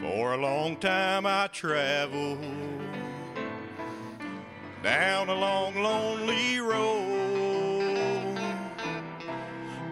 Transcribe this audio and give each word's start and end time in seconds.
For 0.00 0.34
a 0.34 0.36
long 0.36 0.76
time 0.76 1.26
I 1.26 1.48
traveled 1.48 2.38
down 4.82 5.28
a 5.28 5.34
long, 5.34 5.74
lonely 5.76 6.58
road. 6.58 8.38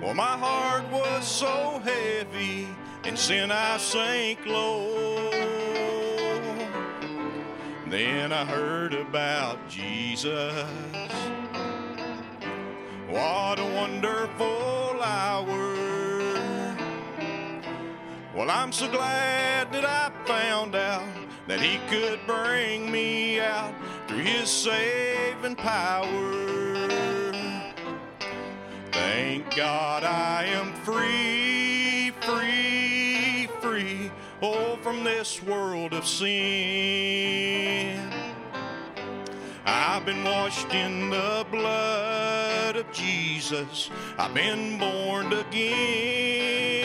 Well, 0.02 0.14
my 0.14 0.36
heart 0.36 0.90
was 0.90 1.26
so 1.26 1.80
heavy, 1.84 2.66
and 3.04 3.18
sin 3.18 3.52
I 3.52 3.76
sank 3.76 4.44
low. 4.46 5.30
Then 7.88 8.32
I 8.32 8.44
heard 8.44 8.94
about 8.94 9.68
Jesus. 9.68 10.64
What 13.08 13.58
a 13.58 13.64
wonderful 13.64 15.02
hour. 15.02 15.69
Well, 18.40 18.50
I'm 18.50 18.72
so 18.72 18.90
glad 18.90 19.70
that 19.70 19.84
I 19.84 20.10
found 20.24 20.74
out 20.74 21.04
that 21.46 21.60
He 21.60 21.76
could 21.90 22.20
bring 22.26 22.90
me 22.90 23.38
out 23.38 23.74
through 24.08 24.20
His 24.20 24.48
saving 24.48 25.56
power. 25.56 26.88
Thank 28.92 29.54
God 29.54 30.04
I 30.04 30.44
am 30.44 30.72
free, 30.72 32.12
free, 32.22 33.46
free, 33.60 34.10
oh, 34.40 34.76
from 34.76 35.04
this 35.04 35.42
world 35.42 35.92
of 35.92 36.06
sin. 36.06 38.00
I've 39.66 40.06
been 40.06 40.24
washed 40.24 40.72
in 40.72 41.10
the 41.10 41.46
blood 41.50 42.76
of 42.76 42.90
Jesus. 42.90 43.90
I've 44.16 44.32
been 44.32 44.78
born 44.78 45.30
again. 45.30 46.79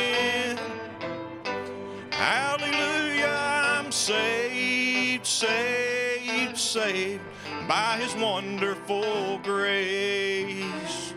Hallelujah, 2.25 3.37
I'm 3.77 3.91
saved, 3.91 5.27
saved, 5.27 6.57
saved 6.57 7.21
by 7.67 7.99
his 8.01 8.15
wonderful 8.15 9.37
grace. 9.43 11.13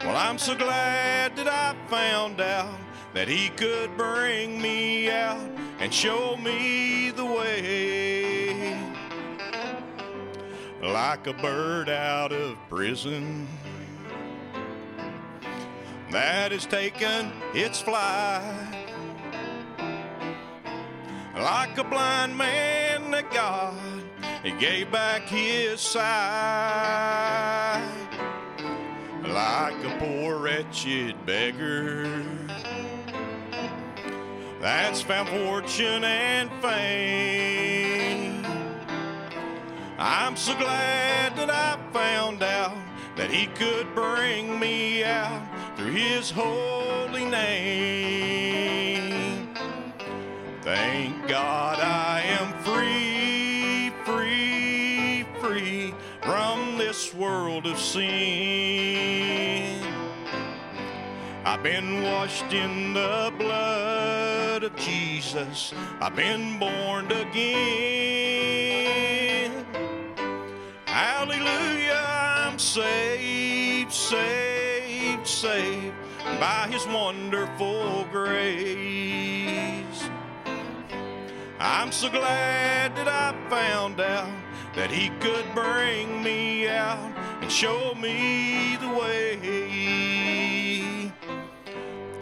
Well, 0.00 0.16
I'm 0.16 0.38
so 0.38 0.56
glad 0.56 1.36
that 1.36 1.46
I 1.46 1.76
found 1.86 2.40
out 2.40 2.80
that 3.14 3.28
he 3.28 3.50
could 3.50 3.96
bring 3.96 4.60
me 4.60 5.08
out 5.08 5.48
and 5.78 5.94
show 5.94 6.36
me 6.38 7.12
the 7.12 7.24
way. 7.24 8.76
Like 10.82 11.28
a 11.28 11.32
bird 11.34 11.88
out 11.88 12.32
of 12.32 12.58
prison 12.68 13.46
that 16.10 16.50
has 16.50 16.66
taken 16.66 17.30
its 17.54 17.80
flight 17.80 18.77
like 21.38 21.78
a 21.78 21.84
blind 21.84 22.36
man 22.36 23.10
to 23.12 23.22
God 23.32 23.74
he 24.42 24.52
gave 24.52 24.90
back 24.92 25.22
his 25.22 25.80
sight, 25.80 26.02
like 29.24 29.84
a 29.84 29.96
poor 29.98 30.38
wretched 30.38 31.26
beggar 31.26 32.22
that's 34.60 35.00
found 35.02 35.28
fortune 35.28 36.04
and 36.04 36.50
fame. 36.62 38.46
I'm 39.98 40.36
so 40.36 40.56
glad 40.56 41.36
that 41.36 41.50
I 41.50 41.78
found 41.92 42.42
out 42.44 42.76
that 43.16 43.30
he 43.30 43.46
could 43.48 43.92
bring 43.94 44.58
me 44.60 45.02
out 45.02 45.42
through 45.76 45.90
his 45.92 46.30
holy 46.30 47.24
name. 47.24 48.37
Thank 50.68 51.26
God 51.28 51.80
I 51.80 52.20
am 52.20 52.52
free, 52.62 53.90
free, 54.04 55.24
free 55.40 55.94
from 56.20 56.76
this 56.76 57.14
world 57.14 57.64
of 57.64 57.78
sin. 57.78 58.12
I've 61.46 61.62
been 61.62 62.02
washed 62.02 62.52
in 62.52 62.92
the 62.92 63.32
blood 63.38 64.62
of 64.62 64.76
Jesus. 64.76 65.72
I've 66.02 66.14
been 66.14 66.58
born 66.58 67.10
again. 67.12 67.64
Hallelujah, 70.84 72.04
I'm 72.06 72.58
saved, 72.58 73.90
saved, 73.90 75.26
saved 75.26 75.94
by 76.38 76.68
his 76.70 76.86
wonderful 76.88 78.06
grace. 78.12 78.98
I'm 81.60 81.90
so 81.90 82.08
glad 82.08 82.94
that 82.94 83.08
I 83.08 83.34
found 83.50 84.00
out 84.00 84.30
that 84.76 84.92
he 84.92 85.08
could 85.18 85.44
bring 85.56 86.22
me 86.22 86.68
out 86.68 87.12
and 87.42 87.50
show 87.50 87.96
me 87.96 88.76
the 88.76 88.88
way. 88.88 89.50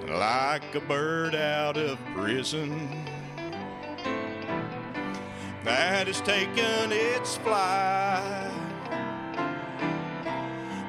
Like 0.08 0.75
a 0.75 0.80
bird 0.80 1.34
out 1.34 1.76
of 1.76 1.98
prison 2.14 3.04
that 5.64 6.06
has 6.06 6.22
taken 6.22 6.91
its 6.91 7.36
flight. 7.36 8.50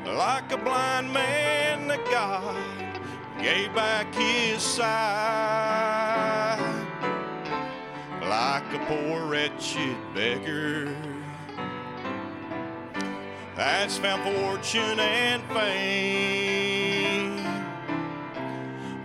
Like 0.06 0.54
a 0.54 0.58
blind 0.58 1.12
man 1.12 1.90
that 1.90 2.06
God 2.10 2.56
gave 3.44 3.76
back 3.76 4.16
his 4.16 4.62
sight 4.62 6.08
like 8.30 8.74
a 8.74 8.80
poor 8.86 9.26
wretched 9.26 9.96
beggar 10.14 10.94
that's 13.56 13.98
found 13.98 14.24
fortune 14.24 15.00
and 15.00 15.42
fame. 15.54 17.38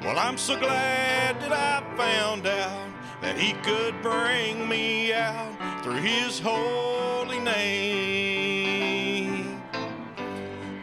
Well, 0.03 0.19
I'm 0.19 0.37
so 0.37 0.59
glad 0.59 1.41
that 1.41 1.53
I 1.53 1.82
found 1.97 2.47
out 2.47 2.91
that 3.21 3.38
he 3.38 3.53
could 3.62 4.03
bring 4.03 4.69
me 4.69 5.12
out 5.15 5.55
through 5.82 6.03
his 6.03 6.41
holy 6.41 7.38
name. 7.38 8.82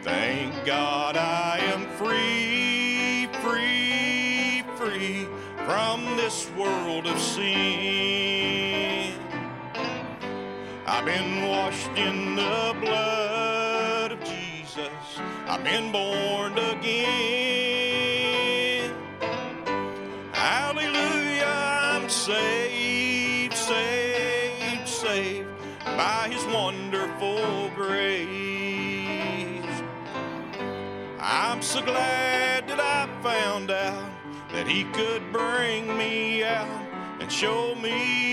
Thank 0.02 0.64
God 0.64 1.16
I 1.16 1.58
am 1.74 1.86
free, 1.90 3.28
free, 3.42 4.64
free 4.76 5.28
from 5.70 6.02
this 6.16 6.50
world 6.58 7.06
of 7.06 7.16
sin. 7.20 9.14
I've 10.84 11.04
been 11.04 11.46
washed 11.46 11.96
in 11.96 12.34
the 12.34 12.76
blood 12.80 14.10
of 14.10 14.18
Jesus. 14.24 14.90
I've 15.46 15.62
been 15.62 15.92
born 15.92 16.58
again. 16.58 16.90
Hallelujah, 20.32 21.54
I'm 21.92 22.08
saved, 22.08 23.54
saved, 23.54 24.88
saved 24.88 25.48
by 25.84 26.30
his 26.32 26.44
wonderful 26.46 27.70
grace. 27.76 28.26
I'm 31.20 31.62
so 31.62 31.80
glad 31.80 32.66
that 32.66 32.80
I 32.80 33.06
found 33.22 33.70
out 33.70 34.19
that 34.52 34.66
he 34.66 34.84
could 34.84 35.22
bring 35.32 35.96
me 35.96 36.42
out 36.42 36.66
and 37.20 37.30
show 37.30 37.74
me 37.76 38.29